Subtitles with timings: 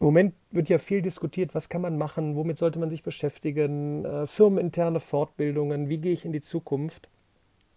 [0.00, 4.04] Im Moment wird ja viel diskutiert, was kann man machen, womit sollte man sich beschäftigen,
[4.04, 7.08] äh, firmeninterne Fortbildungen, wie gehe ich in die Zukunft.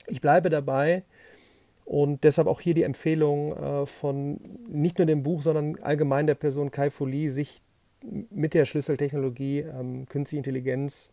[0.07, 1.03] Ich bleibe dabei
[1.85, 4.39] und deshalb auch hier die Empfehlung äh, von
[4.69, 7.61] nicht nur dem Buch, sondern allgemein der Person Kai Folie, sich
[8.29, 11.09] mit der Schlüsseltechnologie ähm, künstliche Intelligenz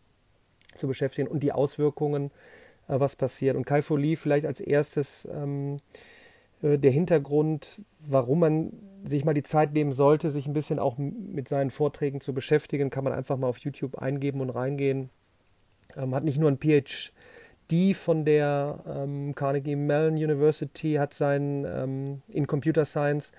[0.75, 2.31] zu beschäftigen und die Auswirkungen,
[2.87, 3.55] äh, was passiert.
[3.55, 5.79] Und Kai Folie vielleicht als erstes ähm, äh,
[6.61, 8.73] der Hintergrund, warum man
[9.03, 12.89] sich mal die Zeit nehmen sollte, sich ein bisschen auch mit seinen Vorträgen zu beschäftigen,
[12.89, 15.09] kann man einfach mal auf YouTube eingeben und reingehen.
[15.95, 22.21] Ähm, hat nicht nur ein PhD von der ähm, Carnegie Mellon University, hat seinen ähm,
[22.27, 23.31] in Computer Science,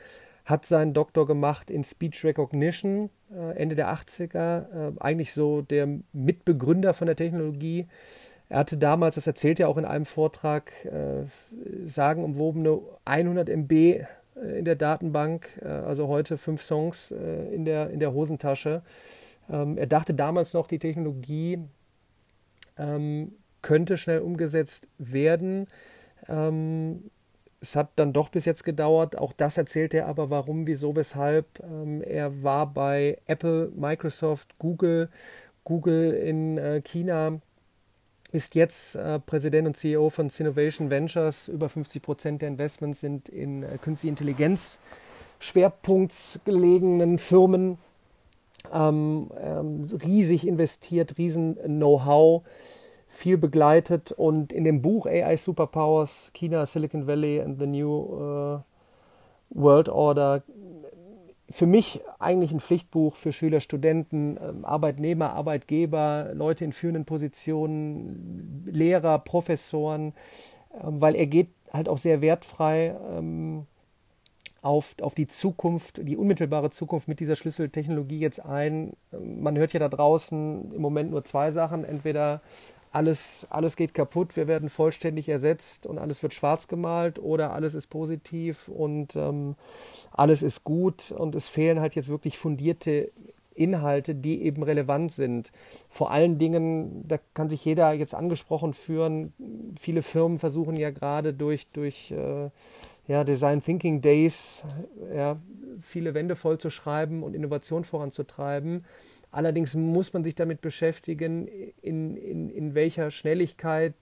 [0.45, 5.89] hat seinen Doktor gemacht in Speech Recognition äh, Ende der 80er, äh, eigentlich so der
[6.13, 7.87] Mitbegründer von der Technologie.
[8.51, 11.25] Er hatte damals, das erzählt er auch in einem Vortrag, äh,
[11.87, 14.05] sagenumwobene 100 MB äh,
[14.59, 18.83] in der Datenbank, äh, also heute fünf Songs äh, in, der, in der Hosentasche.
[19.49, 21.61] Ähm, er dachte damals noch, die Technologie
[22.77, 25.69] ähm, könnte schnell umgesetzt werden.
[26.29, 27.05] Ähm,
[27.61, 29.17] es hat dann doch bis jetzt gedauert.
[29.17, 31.47] Auch das erzählt er aber, warum, wieso, weshalb.
[31.63, 35.09] Ähm, er war bei Apple, Microsoft, Google,
[35.63, 37.41] Google in äh, China
[38.33, 41.49] ist jetzt äh, Präsident und CEO von Sinovation Ventures.
[41.49, 44.79] Über 50 Prozent der Investments sind in äh, künstliche Intelligenz
[45.41, 47.79] schwerpunktsgelegenen Firmen.
[48.73, 52.43] Ähm, ähm, riesig investiert, riesen Know-how,
[53.09, 58.61] viel begleitet und in dem Buch AI Superpowers, China, Silicon Valley and the New uh,
[59.49, 60.43] World Order
[61.51, 68.65] für mich eigentlich ein Pflichtbuch für Schüler, Studenten, ähm, Arbeitnehmer, Arbeitgeber, Leute in führenden Positionen,
[68.71, 70.15] Lehrer, Professoren,
[70.75, 73.67] ähm, weil er geht halt auch sehr wertfrei ähm,
[74.63, 78.93] auf, auf die Zukunft, die unmittelbare Zukunft mit dieser Schlüsseltechnologie jetzt ein.
[79.19, 81.85] Man hört ja da draußen im Moment nur zwei Sachen.
[81.85, 82.43] Entweder
[82.93, 87.75] alles, alles geht kaputt, wir werden vollständig ersetzt und alles wird schwarz gemalt oder alles
[87.75, 89.55] ist positiv und ähm,
[90.11, 93.11] alles ist gut und es fehlen halt jetzt wirklich fundierte
[93.55, 95.53] Inhalte, die eben relevant sind.
[95.89, 99.33] Vor allen Dingen, da kann sich jeder jetzt angesprochen führen.
[99.79, 102.51] Viele Firmen versuchen ja gerade durch, durch äh,
[103.07, 104.63] ja, Design Thinking Days
[105.15, 105.37] ja,
[105.83, 108.85] viele Wände voll zu schreiben und Innovation voranzutreiben.
[109.33, 111.47] Allerdings muss man sich damit beschäftigen,
[111.83, 113.95] in, in, in welcher Schnelligkeit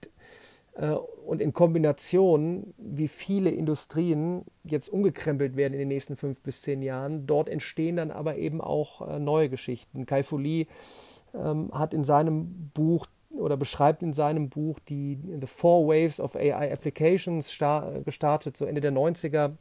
[0.75, 6.63] äh, und in Kombination, wie viele Industrien jetzt umgekrempelt werden in den nächsten fünf bis
[6.63, 7.27] zehn Jahren.
[7.27, 10.05] Dort entstehen dann aber eben auch äh, neue Geschichten.
[10.05, 10.65] Kai Folie
[11.35, 16.35] ähm, hat in seinem Buch oder beschreibt in seinem Buch die The Four Waves of
[16.35, 17.47] AI Applications
[18.03, 19.51] gestartet, so Ende der 90er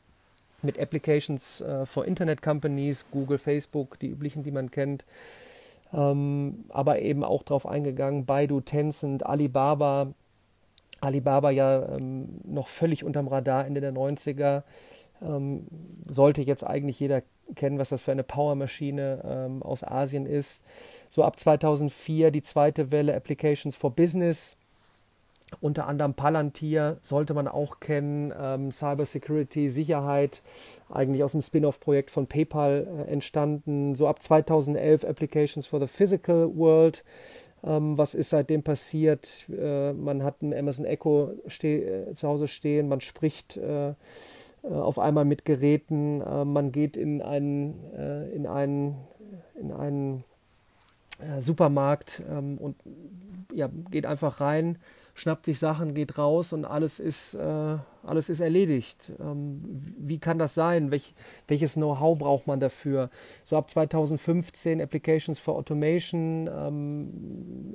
[0.62, 5.04] mit Applications äh, for Internet Companies, Google, Facebook, die üblichen, die man kennt
[5.92, 10.12] ähm, aber eben auch darauf eingegangen, Baidu, Tencent, Alibaba,
[11.00, 14.62] Alibaba ja ähm, noch völlig unterm Radar Ende der 90er,
[15.22, 15.66] ähm,
[16.08, 17.22] sollte jetzt eigentlich jeder
[17.54, 20.62] kennen, was das für eine Powermaschine ähm, aus Asien ist.
[21.08, 24.56] So ab 2004 die zweite Welle Applications for Business,
[25.60, 30.42] unter anderem Palantir sollte man auch kennen, ähm, Cybersecurity, Sicherheit,
[30.88, 33.94] eigentlich aus dem Spin-off-Projekt von PayPal äh, entstanden.
[33.94, 37.04] So ab 2011 Applications for the Physical World.
[37.64, 39.46] Ähm, was ist seitdem passiert?
[39.48, 41.32] Äh, man hat ein Amazon Echo
[41.62, 43.94] äh, zu Hause stehen, man spricht äh, äh,
[44.62, 47.74] auf einmal mit Geräten, äh, man geht in einen,
[48.34, 48.96] in einen,
[49.60, 50.24] in einen
[51.38, 52.76] Supermarkt ähm, und
[53.52, 54.78] ja, geht einfach rein
[55.18, 59.12] schnappt sich Sachen, geht raus und alles ist, äh, alles ist erledigt.
[59.20, 59.62] Ähm,
[59.98, 60.90] wie kann das sein?
[60.90, 61.14] Welch,
[61.46, 63.10] welches Know-how braucht man dafür?
[63.44, 67.74] So ab 2015 Applications for Automation, ähm,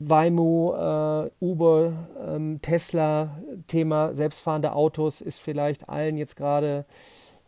[0.00, 1.92] Waymo, äh, Uber,
[2.26, 6.86] ähm, Tesla, Thema selbstfahrende Autos ist vielleicht allen jetzt gerade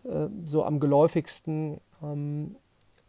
[0.05, 1.81] äh, so am geläufigsten.
[2.03, 2.57] Ähm,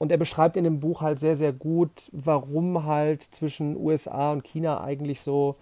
[0.04, 4.44] und er beschreibt in dem Buch halt sehr, sehr gut, warum halt zwischen USA und
[4.44, 5.56] China eigentlich so,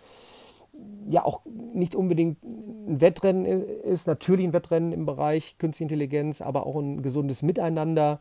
[1.08, 6.66] ja, auch nicht unbedingt ein Wettrennen ist, natürlich ein Wettrennen im Bereich Künstliche Intelligenz, aber
[6.66, 8.20] auch ein gesundes Miteinander.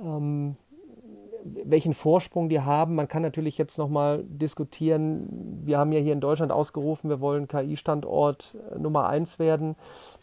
[0.00, 0.56] Ähm,
[1.44, 2.96] welchen Vorsprung die haben.
[2.96, 5.60] Man kann natürlich jetzt nochmal diskutieren.
[5.64, 9.76] Wir haben ja hier in Deutschland ausgerufen, wir wollen KI-Standort äh, Nummer 1 werden.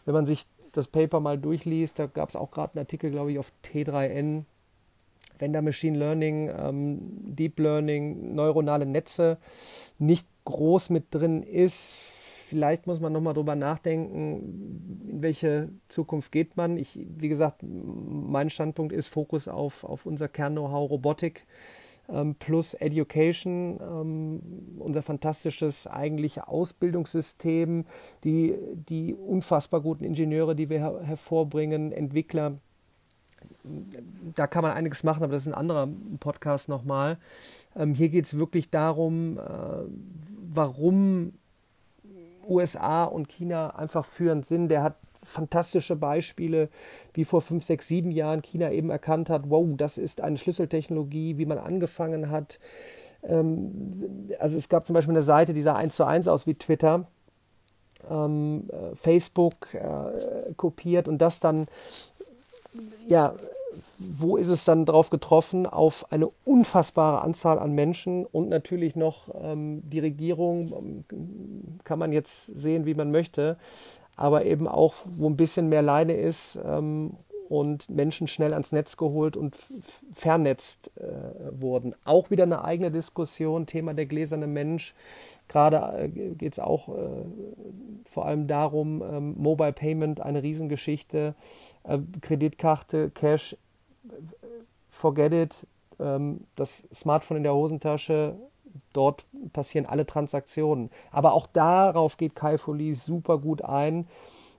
[0.04, 3.32] Wenn man sich das Paper mal durchliest, da gab es auch gerade einen Artikel, glaube
[3.32, 4.44] ich, auf T3N,
[5.40, 6.98] wenn da Machine Learning, ähm,
[7.34, 9.38] Deep Learning, neuronale Netze
[9.98, 11.96] nicht groß mit drin ist,
[12.50, 16.76] vielleicht muss man nochmal drüber nachdenken, in welche Zukunft geht man.
[16.76, 21.46] Ich, wie gesagt, mein Standpunkt ist Fokus auf, auf unser Kern-Know-how Robotik
[22.12, 24.40] ähm, plus Education, ähm,
[24.78, 27.84] unser fantastisches eigentlich Ausbildungssystem,
[28.24, 32.58] die, die unfassbar guten Ingenieure, die wir her hervorbringen, Entwickler.
[34.34, 37.18] Da kann man einiges machen, aber das ist ein anderer Podcast nochmal.
[37.76, 39.40] Ähm, hier geht es wirklich darum, äh,
[40.52, 41.34] warum
[42.48, 44.68] USA und China einfach führend sind.
[44.68, 46.68] Der hat fantastische Beispiele,
[47.14, 51.38] wie vor fünf, sechs, sieben Jahren China eben erkannt hat, wow, das ist eine Schlüsseltechnologie,
[51.38, 52.58] wie man angefangen hat.
[53.22, 53.90] Ähm,
[54.38, 57.06] also es gab zum Beispiel eine Seite, die sah eins zu eins aus wie Twitter.
[58.08, 61.66] Ähm, äh, Facebook äh, kopiert und das dann
[63.06, 63.34] ja
[64.00, 65.66] wo ist es dann drauf getroffen?
[65.66, 72.12] Auf eine unfassbare Anzahl an Menschen und natürlich noch ähm, die Regierung, ähm, kann man
[72.12, 73.58] jetzt sehen, wie man möchte,
[74.16, 77.12] aber eben auch, wo ein bisschen mehr Leine ist ähm,
[77.50, 79.56] und Menschen schnell ans Netz geholt und
[80.14, 81.02] vernetzt äh,
[81.50, 81.96] wurden.
[82.04, 84.94] Auch wieder eine eigene Diskussion, Thema der gläserne Mensch.
[85.48, 86.92] Gerade äh, geht es auch äh,
[88.08, 91.34] vor allem darum, ähm, Mobile Payment, eine Riesengeschichte,
[91.82, 93.56] äh, Kreditkarte, Cash
[94.88, 95.66] forget it,
[95.98, 98.36] ähm, das Smartphone in der Hosentasche,
[98.92, 100.88] dort passieren alle Transaktionen.
[101.10, 104.06] Aber auch darauf geht Kai Folie super gut ein.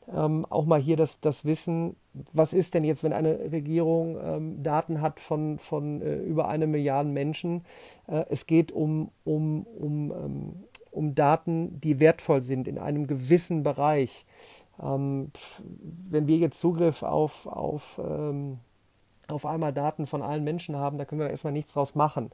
[0.08, 1.96] Ähm, auch mal hier das, das Wissen,
[2.34, 6.68] was ist denn jetzt, wenn eine Regierung ähm, Daten hat von, von äh, über eine
[6.68, 7.64] Milliarde Menschen?
[8.08, 13.64] Äh, es geht um, um, um, ähm, um Daten, die wertvoll sind in einem gewissen
[13.64, 14.26] Bereich.
[14.82, 15.32] Ähm,
[16.10, 18.60] wenn wir jetzt Zugriff auf, auf ähm,
[19.28, 22.32] auf einmal Daten von allen Menschen haben, da können wir erstmal nichts draus machen.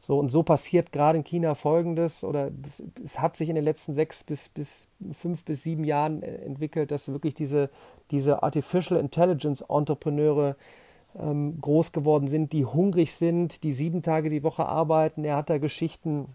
[0.00, 3.64] So, und so passiert gerade in China Folgendes, oder es, es, hat sich in den
[3.64, 7.70] letzten sechs bis, bis fünf bis sieben Jahren äh, entwickelt, dass wirklich diese,
[8.10, 10.56] diese Artificial Intelligence Entrepreneure
[11.18, 15.24] ähm, groß geworden sind, die hungrig sind, die sieben Tage die Woche arbeiten.
[15.24, 16.28] Er hat da Geschichten,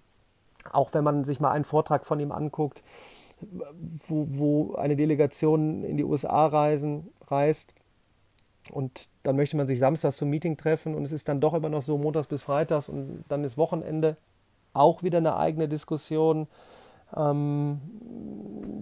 [0.71, 2.83] auch wenn man sich mal einen Vortrag von ihm anguckt,
[4.07, 7.73] wo, wo eine Delegation in die USA reisen, reist
[8.71, 11.69] und dann möchte man sich samstags zum Meeting treffen und es ist dann doch immer
[11.69, 14.17] noch so montags bis freitags und dann ist Wochenende
[14.73, 16.47] auch wieder eine eigene Diskussion.
[17.15, 17.79] Ähm,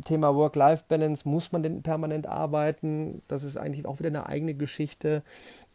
[0.05, 3.21] Thema Work-Life-Balance, muss man denn permanent arbeiten?
[3.27, 5.23] Das ist eigentlich auch wieder eine eigene Geschichte.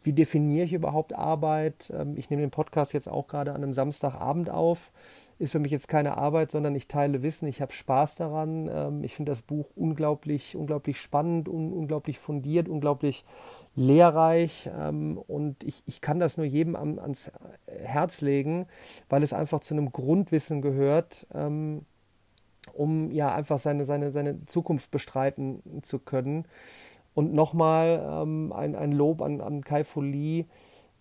[0.01, 1.91] Wie definiere ich überhaupt Arbeit?
[1.95, 4.91] Ähm, ich nehme den Podcast jetzt auch gerade an einem Samstagabend auf.
[5.39, 8.69] Ist für mich jetzt keine Arbeit, sondern ich teile Wissen, ich habe Spaß daran.
[8.73, 13.25] Ähm, ich finde das Buch unglaublich, unglaublich spannend, un unglaublich fundiert, unglaublich
[13.75, 17.31] lehrreich ähm, und ich, ich kann das nur jedem am, ans
[17.65, 18.67] Herz legen,
[19.09, 21.85] weil es einfach zu einem Grundwissen gehört, ähm,
[22.73, 26.45] um ja einfach seine, seine, seine Zukunft bestreiten zu können.
[27.13, 30.45] Und nochmal ähm, ein, ein Lob an, an Kai Folie,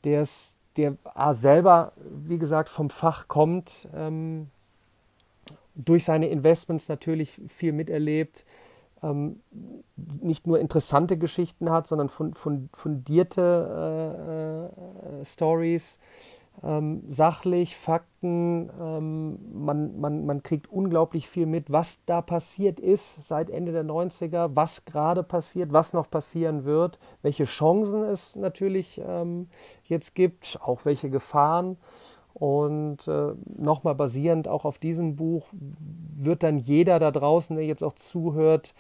[0.05, 0.27] der
[0.77, 4.49] der A, selber, wie gesagt, vom Fach kommt, ähm,
[5.75, 8.45] durch seine Investments natürlich viel miterlebt,
[9.03, 9.41] ähm,
[10.21, 13.43] nicht nur interessante Geschichten hat, sondern fundierte
[14.71, 15.99] äh, äh, Stories,
[16.63, 18.71] ähm, sachlich, Fakten.
[18.81, 23.85] Ähm, man, man, man kriegt unglaublich viel mit, was da passiert ist seit Ende der
[23.85, 29.49] 90er, was gerade passiert, was noch passieren wird, welche Chancen es natürlich ähm,
[29.85, 31.77] jetzt gibt, auch welche Gefahren.
[32.35, 37.85] Und äh, nochmal basierend auch auf diesem Buch wird dann jeder da draußen, der jetzt
[37.85, 38.75] auch zuhört,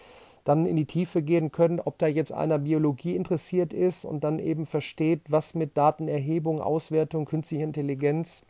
[0.44, 4.38] dann in die Tiefe gehen können, ob da jetzt einer Biologie interessiert ist und dann
[4.38, 8.42] eben versteht, was mit Datenerhebung, Auswertung, künstlicher Intelligenz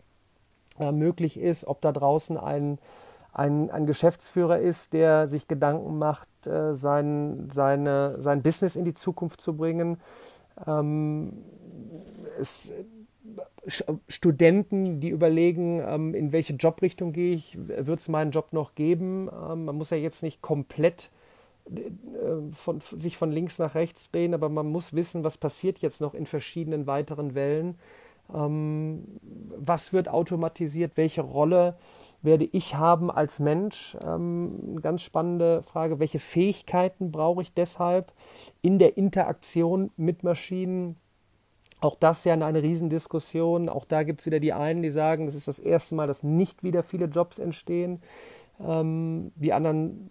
[0.78, 2.78] äh, möglich ist, ob da draußen ein,
[3.32, 8.94] ein, ein Geschäftsführer ist, der sich Gedanken macht, äh, sein, seine, sein Business in die
[8.94, 9.98] Zukunft zu bringen.
[10.66, 11.44] Ähm,
[12.40, 12.72] es,
[14.08, 19.28] Studenten, die überlegen, ähm, in welche Jobrichtung gehe ich, wird es meinen Job noch geben.
[19.28, 21.10] Ähm, man muss ja jetzt nicht komplett
[22.52, 26.14] von, sich von links nach rechts drehen, aber man muss wissen, was passiert jetzt noch
[26.14, 27.78] in verschiedenen weiteren Wellen.
[28.34, 29.04] Ähm,
[29.56, 30.96] was wird automatisiert?
[30.96, 31.76] Welche Rolle
[32.22, 33.96] werde ich haben als Mensch?
[34.04, 35.98] Ähm, ganz spannende Frage.
[35.98, 38.12] Welche Fähigkeiten brauche ich deshalb
[38.62, 40.96] in der Interaktion mit Maschinen?
[41.80, 43.68] Auch das ja eine Riesendiskussion.
[43.68, 46.22] Auch da gibt es wieder die einen, die sagen, das ist das erste Mal, dass
[46.22, 48.00] nicht wieder viele Jobs entstehen.
[48.60, 50.08] Ähm, die anderen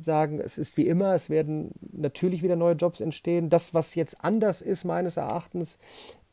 [0.00, 3.50] sagen, es ist wie immer, es werden natürlich wieder neue Jobs entstehen.
[3.50, 5.78] Das, was jetzt anders ist, meines Erachtens,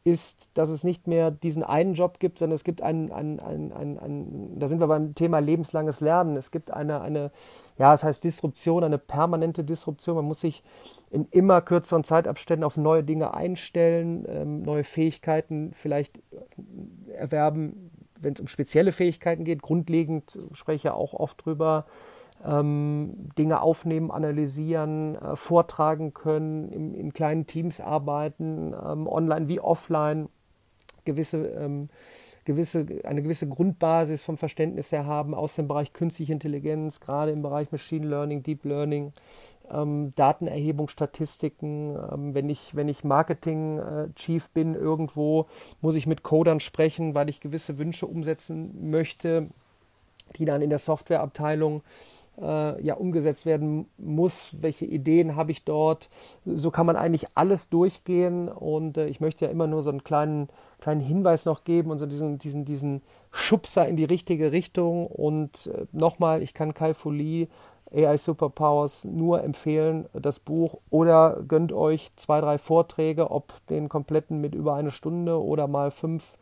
[0.05, 3.71] ist, dass es nicht mehr diesen einen Job gibt, sondern es gibt einen, einen, einen,
[3.71, 6.35] einen, einen da sind wir beim Thema lebenslanges Lernen.
[6.35, 7.31] Es gibt eine, eine,
[7.77, 10.17] ja, es heißt Disruption, eine permanente Disruption.
[10.17, 10.61] Man muss sich
[11.09, 16.19] in immer kürzeren Zeitabständen auf neue Dinge einstellen, ähm, neue Fähigkeiten vielleicht
[17.15, 17.91] erwerben,
[18.23, 19.61] wenn es um spezielle Fähigkeiten geht.
[19.61, 21.85] Grundlegend spreche ich ja auch oft drüber
[22.45, 29.59] ähm, Dinge aufnehmen, analysieren, äh, vortragen können, in, in, kleinen Teams arbeiten, ähm, online wie
[29.59, 30.29] offline,
[31.05, 31.89] gewisse, ähm,
[32.45, 37.41] gewisse, eine gewisse Grundbasis vom Verständnis her haben aus dem Bereich künstliche Intelligenz, gerade im
[37.41, 39.13] Bereich Machine Learning, Deep Learning.
[39.71, 41.95] Ähm, Datenerhebung, Statistiken.
[42.11, 45.45] Ähm, wenn ich, wenn ich Marketing-Chief äh, bin irgendwo,
[45.81, 49.47] muss ich mit Codern sprechen, weil ich gewisse Wünsche umsetzen möchte,
[50.35, 51.81] die dann in der Softwareabteilung
[52.41, 56.09] äh, ja umgesetzt werden muss, welche Ideen habe ich dort.
[56.45, 60.03] So kann man eigentlich alles durchgehen und äh, ich möchte ja immer nur so einen
[60.03, 60.49] kleinen,
[60.79, 65.07] kleinen Hinweis noch geben und so diesen, diesen, diesen Schubser in die richtige Richtung.
[65.07, 67.47] Und äh, nochmal, ich kann Kai Folie
[67.93, 74.41] AI Superpowers nur empfehlen, das Buch, oder gönnt euch zwei, drei Vorträge, ob den kompletten
[74.41, 76.37] mit über eine Stunde oder mal fünf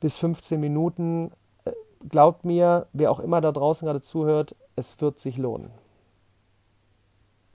[0.00, 1.30] bis 15 Minuten.
[1.64, 1.72] Äh,
[2.08, 5.70] glaubt mir, wer auch immer da draußen gerade zuhört, es wird sich lohnen.